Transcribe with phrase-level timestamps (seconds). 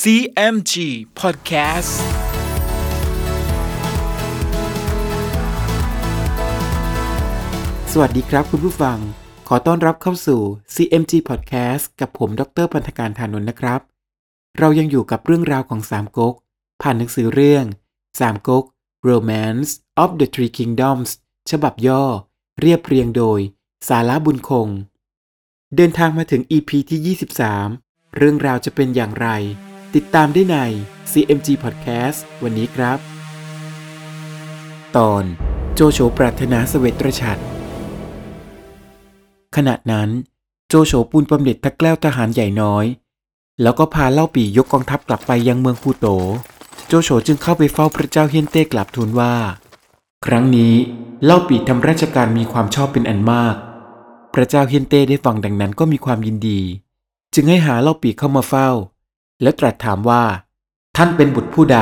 [0.00, 0.74] CMG
[1.20, 1.94] Podcast
[7.92, 8.98] สวัสดีครับคุณผู้ฟัง
[9.48, 10.40] ขอต้อนรับเข้าสู่
[10.74, 13.80] CMG Podcast กับผม ดรพันธการธานนท์นะครับ
[14.58, 16.34] เรายังอยู่กับเรื่องราวของสามก๊ก
[16.82, 17.64] ผ่านหนังสือเรื่อง
[18.20, 18.64] สามก๊ก
[19.08, 19.70] Romance
[20.02, 21.10] of the Three Kingdoms
[21.50, 22.04] ฉบับย่อ
[22.60, 23.40] เรียบเรียงโดย
[23.88, 24.68] สาระบุญคง
[25.76, 27.16] เดินทางมาถึง EP ที่
[27.74, 29.30] 23 เรื่องราวจะเป็นอย่างไร
[29.98, 30.56] ติดตามได้ใน
[31.12, 32.98] CMG Podcast วันนี้ครับ
[34.96, 35.24] ตอน
[35.74, 37.42] โจโฉปรารถนาสเวตฉัตร
[39.56, 40.08] ขณะนั้น
[40.68, 42.84] โจโฉปูนบำเหน็จทักแกล้วทหารใหญ่น้อย
[43.62, 46.06] แล้วก็พาเล่าปี่ยกกองทัพกลับไปยังเมืองคูโต
[46.88, 49.34] โจโฉจึงเข้าไปเฝ้าพระเจ้าเฮียนเต้กลับทูลว่า
[50.26, 50.74] ครั้งนี้
[51.24, 53.56] เล่าปี่ทำราชการมีความชอบเป็นอันมาก
[54.34, 56.60] พระเจ้าเฮียนเต้ได้ฟังดังนั้นก็มีความยินดี
[57.34, 58.70] จึงให้หาเล่าปี่เข้ามาเฝ้า
[59.42, 60.22] และตรัสถามว่า
[60.96, 61.78] ท่านเป็นบุตรผู้ใด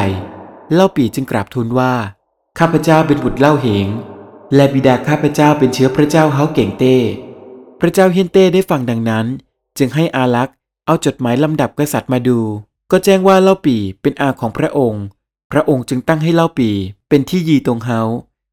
[0.74, 1.92] เล่าปีจึงกราบทูลว่า
[2.58, 3.86] ข้าพเจ้าเป็นบุตรเล่าเหง
[4.54, 6.96] และบิดาข้าพเจ้าเป็นเชื้อพระเจ้าเฮาเก่งเต้
[7.80, 9.26] พระเจ้าเฮียนเต้ได้ฟังดังนั้น
[9.78, 12.38] จึงให้อาลักษ์เอาจดหมายลำดับกษัตริย์มาดู
[12.90, 15.04] ก็แจ้งว่าเล่าปีเป็นอาของพระองค์
[15.52, 16.70] พระองค์จึงตั้งให้เล่าปี
[17.08, 18.00] เป็นที่ยีตรงเฮา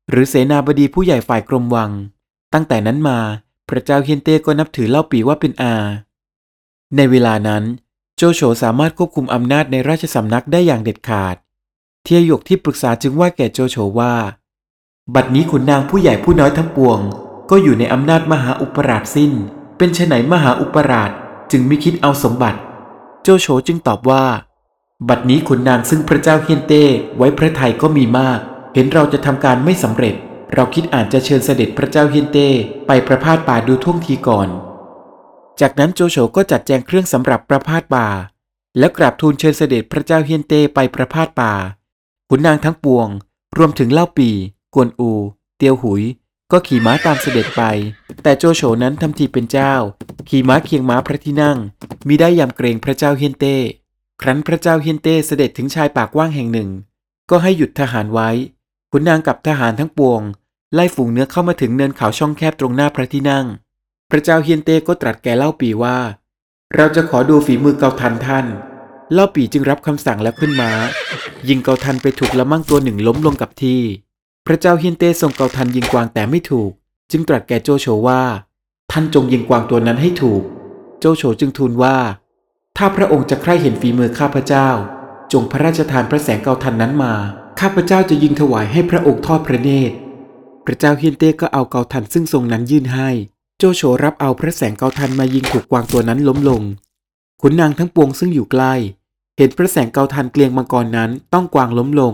[0.09, 1.91] หรือเสนาบดีผู้ใหญ่ฝ่ายกรมวัง
[2.53, 3.19] ตั้งแต่นั้นมา
[3.69, 5.75] พระเจ้าเฮียนเต้ก็นับถือเล่าปีว่าเป็นอา
[6.95, 7.63] ในเวลานั้น
[8.19, 11.35] โจโฉสามารถควบคุมอำนาจในราชสำนักได้อย่างเด็ดขาด
[12.03, 14.13] เทียหยกที่ปรึกษาจึงว่าแก่โจโฉว่า
[15.15, 16.99] บัดนี้ขุนนางผู้ใหญ่ผู้น้อยทั้งปวง
[17.49, 19.31] ก็อยู่ในอำนาจมหาอุปราชสิ้น
[19.77, 21.11] เป็นไฉนมหาอุปราช
[21.51, 22.59] จึงไม่คิดเอาสมบัติ
[23.23, 24.25] โจโฉจึงตอบว่า
[25.09, 26.83] บัดนี้ขุนนางซึ่งพระเจ้าเฮียนเต้
[27.17, 28.39] ไว้พระไทยก็มีมาก
[28.73, 30.15] เห็นเราจะทำการไม่สำเร็จ
[30.53, 32.49] เราคิดอาจจะเชิญเสด็จพระเจ้าเฮียนเต้
[32.87, 34.49] ไปประพาสป่าดูท่วงทีก่อน
[35.61, 38.07] จากนั้นโจโฉก็จัดแจงเครื่องสำหรับประพาสป่า
[38.77, 41.53] แล้วกราบทูลเชิญเสด็จพระเจ้าเฮียนเตไปประพาสป่า
[42.29, 43.07] ขุนนางทั้งปวง
[43.57, 44.29] รวมถึงเล่าปี
[44.75, 45.11] กวนอู
[45.57, 46.03] เตียวหุย
[46.51, 47.63] ก็ขี่ม้าตามเสด็จไป
[48.23, 49.73] แต่โจโฉนั้นทำทีเป็นเจ้า
[50.29, 51.57] ขี่ม้าเคียงม้าพระที่นั่ง
[52.07, 53.57] มิได้ยำเกรงพระเจ้าเฮียนเต้
[54.21, 56.69] ครั้นพระเจ้าเฮียนเต้เสด็จถึงชายปากว้างแห่งหนึ่ง
[57.29, 58.29] ก็ให้หยุดทหารไว้
[58.91, 60.21] ขุนนางกับทหารทั้งปวง
[60.73, 63.45] ไล่ฝูงเนื้อเข้ามาถึงเนินเขาช่องแคบตรงหน้าพระที่นั่ง
[64.11, 65.97] พระเจ้าเฮียนเต้ก็ตรัสแก่เล่าปีว่า
[66.75, 68.45] เราจะขอดูฝีมือเกาทันท่าน
[69.13, 70.71] เล่าปีจึงรับคำสั่งแล้วขึ้นม้า
[71.49, 73.81] ยิงเกาทันไปถูกละมั่งตัวหนึ่งล้มลงกับที่
[74.47, 76.71] พระเจ้าเฮียนเต้ทรงเกาทันยิงกวางแต่ไม่ถูก
[77.11, 78.21] จึงตรัสแก่โจโฉว่า
[78.91, 80.43] ท่านจงยิงกวางตัวนั้นให้ถูก
[80.99, 81.97] โจโฉจึงทูลว่า
[82.77, 84.69] ถ้าพระองค์จะใคร่เห็นฝีมือข้าพเจ้า
[85.33, 87.13] จงพระราชทานพระแสงเกาทันนั้นมา
[87.59, 89.95] ข้าพเจ้าจะยิงถวายให้พระองค์ทอดพระเนตร
[90.65, 93.09] พระเจ้าเฮียนเต้ก็เอาเกาทันซึ่งทรงนั้นยื่นให้
[93.59, 96.61] โจโฉรับเอาพระแสงเกาทันมายิงถูกกวางตัวนั้นล้มลง
[97.41, 98.73] ขุนนางทั้งปวงซึ่งอยู่ใกล้
[99.37, 102.13] เห็นพระแสงเกาทันเกลียงมังกรนั้นต้องกวางล้มลง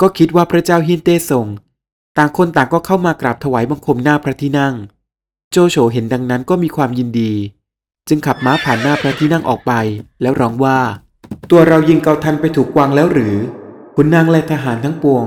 [0.00, 1.46] ก็คิดว่าพระเจ้าเฮียนเต้ทรง
[2.16, 4.74] ต่างคนต่างก็เข้ามากราบถวายบังคมหน้าพระที่นั่ง
[5.50, 7.32] โจโฉเห็นดังนั้นก็มีความยินดี
[8.08, 9.72] จึงขับม้าผ่านหน้าพระที่นั่งออกไป
[10.22, 10.78] แล้วร้องว่า
[11.50, 13.34] ตัวเรายิงเกาทันไปถูกกวางแล้วหรือ
[13.96, 15.26] ขุนนางและทหารทั้งปวง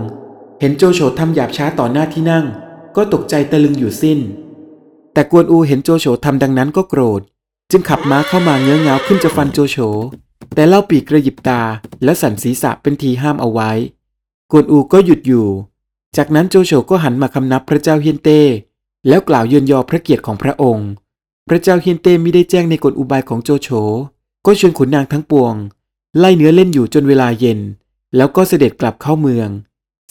[0.60, 2.46] เห็นโจโฉทำหยาบช้าต่อหน้าที่นั่ง
[2.96, 4.20] ก็ตกใจตะลึงอยู่สิ้น
[5.18, 7.22] แต่กวนอูเห็นโจโฉทำดังนั้นก็โกรธ
[7.72, 9.78] จึงขับม้าเข้ามาเงื้อเงาขึ้นจะฟันโจโฉ
[10.54, 11.62] แต่เล่าปีกกระยิบตา
[12.04, 13.72] และสั่นศีรษะเป็นทีห้ามเอาไว้
[14.52, 15.48] กวนอูก็หยุดอยู่
[16.18, 18.42] จากนั้นโจโฉก็หันมาคำนับพระเจ้าเฮียนเต้
[19.08, 20.90] แล้วกล่าวเยินยอพระเกียรติของพระองค์
[21.48, 23.70] พระเจ้าเฮียนเต้มิได้แจ้งในกฎอุบายของโจโฉ
[24.46, 25.56] ก็ชวนขุนนางทั้งปวง
[26.20, 27.60] ไล่เนื้อเล่นอยู่จนเวลาเย็น
[28.16, 29.50] แล้วก็เสด็จกลับเข้าเมือง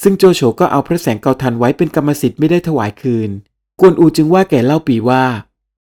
[0.02, 3.32] ซึ่งโจโฉก็เอาพระแสงเกาทันไว้เป็นกรรมสิทธิ์ไม่ได้ถวายคืน
[3.80, 5.24] กวนอูจึงว่าแก่เล่าปีว่า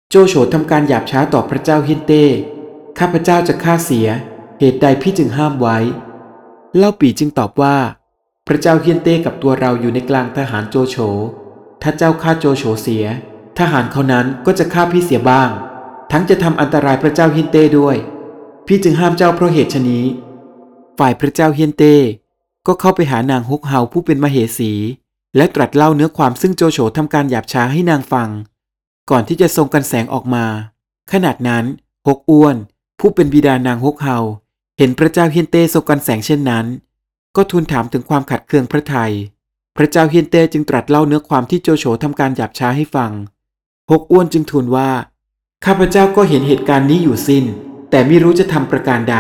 [0.10, 2.24] โจโฉทำการหยาบช้าต่อพระเจ้าเฮียนเต้
[2.98, 4.08] ข้าพระเจ้าจะฆ่าเสีย
[4.60, 5.78] เหตุใดพี่จึงห้ามไว้
[6.78, 7.76] เล่าปีจึงตอบว่า
[8.48, 10.96] พระเจ้าเฮียนเต้กับตัวเราอยู่ในกลางทหารโจโฉ
[11.82, 13.06] ถ้าเจ้าฆ่าโจโฉเสีย
[13.60, 15.50] ทหารเขานั้นก็จะฆ่าพี่เสียบ้าง
[16.12, 17.98] ทั้งจะทำอันตรายพระเจ้าเฮียนเต้ด้วย
[18.68, 20.06] พี่จึงห้ามเจ้าเพราะเหตุชนี้
[21.00, 21.96] ฝ่ายพระเจ้าเฮียนเต้
[22.68, 24.74] ก็เข้าไปหานางฮกเฮาผู้เป็นมเหสี
[25.38, 28.30] และตรัสเล่าเนื้อความซึ่งโจโฉทำการหยาบช้าให้นางฟัง
[29.10, 30.46] ก่อนที่จะทรงกันแสงออกมา
[31.12, 31.66] ขนาดนั้น
[32.08, 32.56] ฮกอ้วน
[33.00, 34.18] ผู้เป็นบิดานางฮกเฮา
[34.78, 36.66] เห็นพระเจ้าเฮียนเต้ทรงกันแสงเช่นนั้น
[37.36, 39.12] ก็ทูลถามถึงความขัดเคืองพระไทย
[39.78, 43.12] พระเจ้าเฮียนเต้จึงตรัสเล่าเนื้อความที่โจโฉทำการหยาบช้าให้ฟัง
[43.90, 44.90] ฮกอ้วนจึงทูลว่า
[45.66, 47.46] ข้าพเจ้าก็เห็นเหตุการณ์นี้อยู่สิ้น
[47.90, 49.18] แต่ไม่รู้จะทำประการใด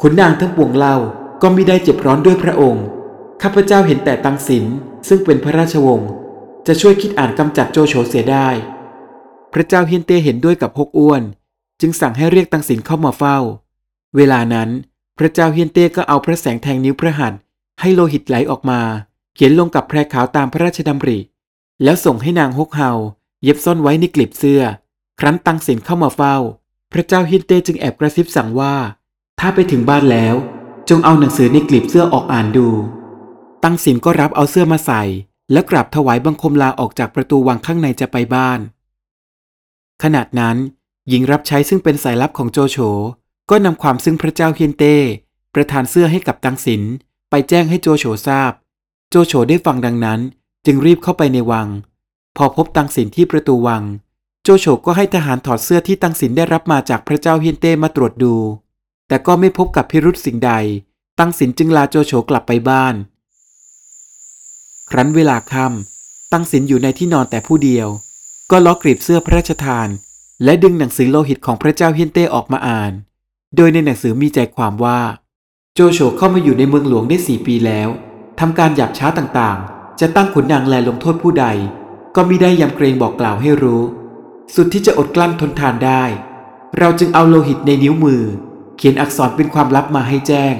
[0.00, 0.96] ขุนนางทั้งปวงเล่า
[1.42, 2.84] ก็ไมิได้เจ็บร้อนด้วยพระองค์
[3.42, 4.64] ข้าพเจ้าเห็นแต่ตังสิน
[5.08, 6.10] ซึ่งเป็นพระราชวงศ์
[6.66, 8.48] จะช่วยคิดอ่านกำจัดโจโฉเสียได้
[9.52, 11.22] พระเจ้าเฮียนเตเห็นด้วยกับฮกอ้วน
[11.80, 13.38] จึงสั่งให้เรียกตังสินเข้ามาเฝ้า
[14.16, 14.68] เวลานั้น
[15.18, 17.40] พระเจ้าเฮียนเต้ก็เอาพระแสงแทงนิ้วพระหัตถ์
[17.80, 18.80] ให้โลหิตไหลออกมา
[19.34, 21.18] เขียนลงกับแพรขาวตามพระราชดำริ
[21.84, 22.90] แล้วส่งให้นางฮกเฮา
[23.42, 24.62] เย็บซ่อนไว้ในกลีบเสื้อ
[25.20, 26.36] ครั้นตังสินเข้ามาเฝ้า
[26.92, 28.74] พระเจ้าเฮียนเต้จึงแอบกระซิบสั่งว่า
[29.40, 30.34] ถ้าไปถึงบ้านแล้ว
[30.88, 32.68] จงเอาหนังสือในกลีบเสื้อออกอ่านดู
[33.70, 35.02] ตังสินก็รับเอาเสื้อมาใส่
[35.52, 38.60] แล้วกราบถวายบังคมลาออกจากประตูวังข้างในจะไปบ้าน
[40.02, 40.56] ขณะนั้น
[41.08, 42.76] หญิงรับใช้ซึ่งเป็นสายลับของโจโฉ
[43.50, 44.96] ก็นำความซึ่งพระเจ้าเฮียนเต้
[45.54, 46.82] ประทานเสื้อให้กับตังสิน
[47.30, 48.52] ไปแจ้งให้โจโฉทราบ
[49.10, 50.20] โจโฉได้ฟังดังนั้น
[50.66, 51.68] จึงรีบเข้าไปในวัง
[52.36, 53.82] พอพบตังสินที่ประตูวัง
[54.42, 58.34] โจโฉก็ให้ทหารถอดเสื้อที่ตังสินได้รับมาจากพระเจ้าเฮียนเต้มาตรวจดู
[59.08, 60.52] แต่ก็ไม่พบกับพิรุษสิ่งใด
[61.18, 62.96] ตังสินจึงลาโจโฉกลับไปบ้าน
[64.90, 67.88] ครั้นเวลาค่ำตั้งสินอยู่ในที่นอนแต่ผู้เดียว
[68.50, 69.88] ก็ล็อกกรีบเสื้อพระราชทาน
[70.44, 72.92] และดึงหนังสือโลหิตของพระเจ้าเฮียนเต้ออกมาอ่าน
[73.56, 75.00] โดยในหนังสือมีใจความว่า
[75.74, 77.88] โจโฉเข้ามาอยู่ในเมืองหลวงได้สี่ปีแล้ว
[78.40, 81.46] ทำการหยาบช้าต่างๆ จะตั้งขุนนางแลลงโทษผู้ใด
[82.16, 83.82] ก็มิได้ยำเกรงบอกกล่าวให้รู้
[84.54, 86.02] สุดที่จะอดกลั้นทนทานได้
[86.78, 88.22] เราจึงเอาโลหิตในนิ้วมือ
[88.76, 90.54] เขียนอักษรเป็นความลับมาให้แจ้ง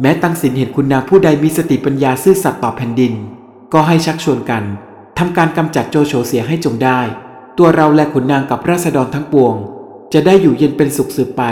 [0.00, 3.14] แม้ตั้งสินเห็นคุณนางผู้ใดมีสติปัญญาซื่อสัตย์ต่อแผ่นดิน
[3.72, 4.64] ก็ให้ชักชวนกัน
[5.18, 7.00] ทำการกำจัดโจโฉเสียให้จงได้
[7.58, 9.54] ตัวเราและขุนนางกับราษฎรทั้งปวง
[10.12, 11.42] จะได้อยู่เย็นเป็นสุขสืบไป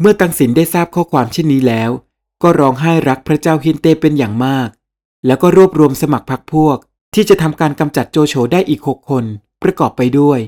[0.00, 1.90] เมื่อตังสินได้ทราบข้อความเช่นนี้แล้ว
[2.42, 4.68] ก็ร้องไห้รักพระเจ้าฮียนเตเป็นอย่างมาก
[5.26, 6.78] แล้วก็รวบรวมสมัครพรรคพวก
[7.14, 9.24] ที่จะทำการกำจัดโจโฉได้อีกหกคน
[9.62, 10.38] ประกอบไปด้วย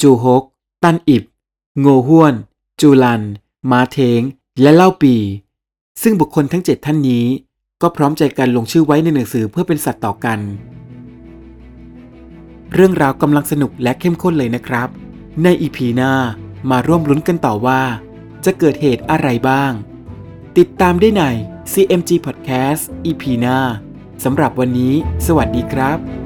[0.00, 0.42] จูฮก
[0.82, 1.22] ตันอิบ
[1.80, 2.34] โงห้วน
[2.80, 3.22] จูลัน
[3.70, 4.20] มาเทง
[4.60, 5.14] และเล่าปี
[6.02, 7.26] ซึ่งบุคคลทั้งเจ็ดท่านนี้
[7.82, 10.38] ก็พร้อมใจกันลงชื่อไว้ในหนังสือเพื่อเป็นสัตว์ต่อกัน
[12.74, 14.88] เรื่องราวกำลังสนุกและเข้มข้นเลยนะครับ
[15.42, 16.12] ในอีพีหน้า
[16.70, 17.82] มาร่วมลุ้นกันต่อว่า
[18.44, 19.72] จะเกิดเหตุอะไรบ้าง
[20.58, 21.22] ติดตามได้ใน
[21.72, 23.58] CMG Podcast EP หน้า
[24.24, 24.94] สำหรับวันนี้
[25.26, 26.21] สวัสดีครับ